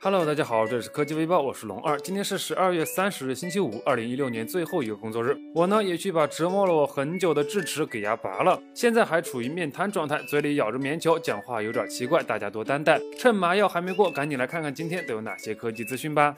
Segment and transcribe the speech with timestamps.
[0.00, 1.98] Hello，大家好，这里是科技微报，我是龙二。
[2.00, 5.34] 今天是十二月三十日，星期五，二零一六年最后一个工作日。
[5.54, 13.00] 我呢也去把折磨了我很久的智齿给牙拔了，现在还处于面瘫状态，嘴里咬着棉球，讲话有点奇怪，大家多担待。
[13.18, 16.36] 趁麻药还没过，赶紧来看看今天都有哪些科技资讯吧。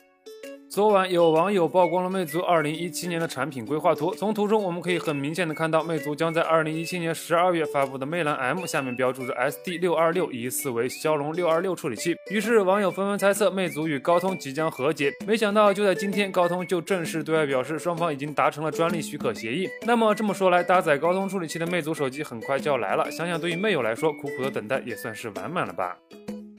[0.70, 12.14] 昨晚有网友曝光了魅族2017年的产品规划图，从图中我们可以很明显的看到，魅族将在2017年12月发布的魅蓝 M 下面标注着 SD626，疑似为骁龙626处理器。
[12.30, 19.68] 于是网友纷纷猜测魅族与高通即将和解，没想到就在今天，高通就正式对外表示，双方已经达成了专利许可协议。
[19.84, 25.96] 那么这么说来，搭载高通处理器的魅族手机很快就要来了，想想对于魅友来说，苦苦的等待也算是完满了吧。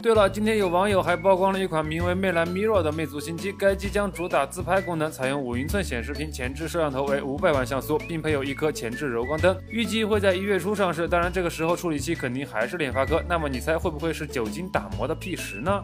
[0.01, 11.07] 对了，今天有网友还曝光了一款名为魅蓝 Miro 的魅族新机，该机将主打自拍功能，采用五英寸显示屏，前置摄像头为五百万像素，并配有一颗前置柔光灯，预计会在一月初上市。
[11.07, 13.21] 当然，这个时候处理器肯定还是联发科。
[13.29, 15.83] 那么你猜会不会是酒精打磨的 P 十呢？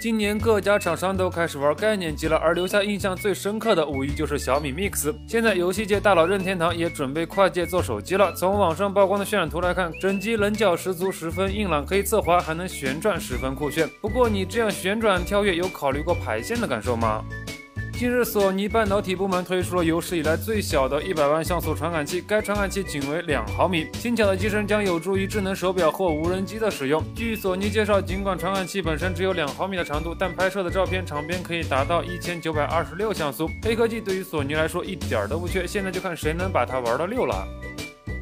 [0.00, 5.14] 今年各家厂商都开始玩概念机了，而留下印象最深刻的无疑就是小米 Mix。
[5.26, 8.32] 现在游戏界大佬任天堂也准备跨界做手机了。
[8.34, 13.88] 从网上曝光的渲染图来看，整机棱角十足，十分硬朗，可以侧滑，还能旋转，十分酷炫。
[14.00, 17.24] 不过你这样旋转跳跃，有考虑过排线的感受吗？
[17.96, 27.00] 近日，索尼半导体部门推出了有史以来最小的一百万像素传感器，该传感器仅为两毫米，轻巧的机身将有助于智能手表或无人机的使用。
[27.14, 33.48] 据索尼介绍，尽管传感器本身只有两毫米的长度，但拍摄的照片长边可以达到一千九百二十六像素。
[33.62, 37.46] 黑科技对于索尼来说一点都不缺，现在就看谁能把它玩到六了。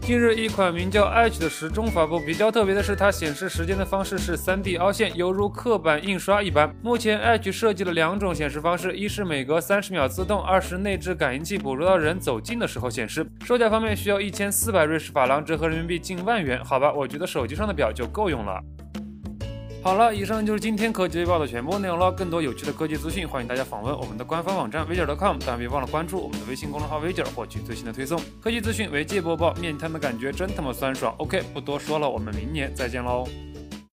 [0.03, 2.19] 近日，一款名叫 Edge 的时钟发布。
[2.19, 6.75] 比较特别的是，它显示时间的方式是 3D 凹陷，犹如刻板印刷一般。
[6.83, 13.25] 目前，Edge 设计了两种显示方式，一是每隔三十秒自动，二是内置感应器，捕捉到人走近的时候显示。
[13.45, 16.61] 售价方面需要一千四百瑞士法郎，折合人民币近万元。
[16.64, 18.61] 好吧，我觉得手机上的表就够用了。
[19.83, 22.13] 好了，以上就是今天科技微报的全部内容了。
[22.13, 28.17] 更多有趣的科技资讯，欢迎大家访问我们的官方网站 v i j e r c o m 但别忘了关注我们的微信公众号 v i j e r 获取最新的推送。
[28.41, 31.13] 科技资讯为界播报，面瘫的感觉真他妈酸爽。
[31.19, 33.27] OK，不多说了，我们明年再见喽。